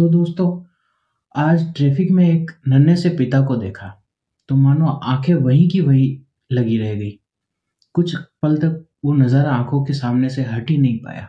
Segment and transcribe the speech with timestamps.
[0.00, 0.64] तो दोस्तों,
[1.34, 4.02] आज ट्रैफ़िक में एक नन्हे से पिता को देखा
[4.48, 6.20] तो मानो आँखें वहीं की वहीं
[6.52, 7.10] लगी रह गई।
[7.94, 11.28] कुछ पल तक वो नज़ारा आँखों के सामने से हट ही नहीं पाया।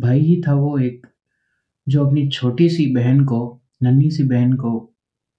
[0.00, 1.06] भाई ही था वो एक,
[1.88, 4.92] जो अपनी छोटी सी बहन को, नन्ही सी बहन को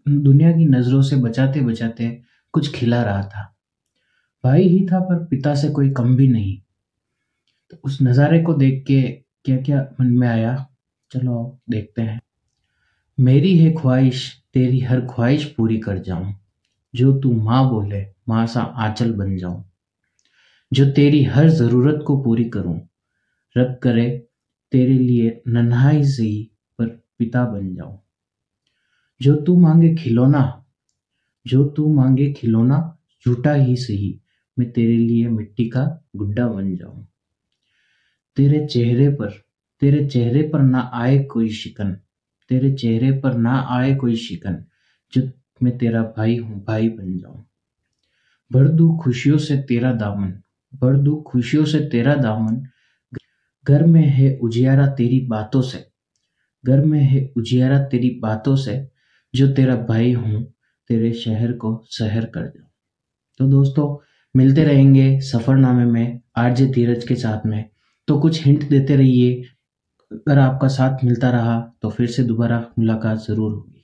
[0.08, 2.10] दुनिया की नज़रों से बचाते बचाते
[2.54, 3.56] कुछ खिला रहा था।
[4.44, 6.58] भाई ही था पर पिता से कोई कम भी नहीं।
[7.72, 9.02] तो उस नज़ारे को देख के
[9.46, 10.68] क्या क्या मन में आया?
[11.12, 12.22] चलो देखते हैं।
[13.20, 16.34] मेरी है ख्वाहिश, तेरी हर ख्वाहिश पूरी कर जाऊँ।
[16.96, 19.66] जो तू माँ बोले, माँ सा आंचल बन जाऊँ।
[20.74, 22.88] जो तेरी हर ज़रूरत को पूरी करूँ,
[23.58, 24.28] रब करे,
[24.72, 26.44] तेरे लिए नन्हाई से
[26.80, 28.00] पर पिता बन जाऊँ।
[29.22, 30.66] जो तू मांगे खिलौना,
[31.48, 34.22] जो तू मांगे खिलौना झूठा ही सही,
[34.60, 37.08] मैं तेरे लिए मिट्टी का गुड्डा बन जाऊँ।
[38.36, 39.47] तेरे चेहरे पर
[39.82, 41.92] तेरे चेहरे पर ना आए कोई शिकन।
[42.50, 44.64] तेरे चेहरे पर ना आए कोई शिकन,
[45.14, 45.22] जो
[45.64, 47.46] मैं तेरा भाई हूँ, भाई बन जाऊँ।
[48.52, 50.34] भर दू खुशियों से तेरा दामन,
[50.74, 52.64] भर दू खुशियों से तेरा दामन।
[53.66, 55.86] घर में है उजियारा तेरी बातों से,
[56.64, 58.88] घर में है उजियारा तेरी बातों से,
[59.34, 60.44] जो तेरा भाई हूँ,
[60.90, 62.66] तेरे शहर को शहर कर जाऊँ
[63.40, 63.98] तो दोस्तों,
[64.36, 67.70] मिलते रहेंगे सफरनामे में, आरजे धीरज के साथ में।
[68.08, 69.44] तो कुछ हिंट देते रहिए
[70.12, 73.77] अगर आपका साथ मिलता रहा तो फिर से दोबारा मुलाकात ज़रूर होगी।